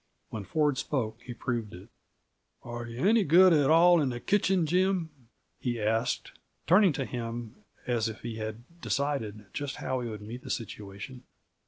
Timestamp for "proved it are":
1.35-2.87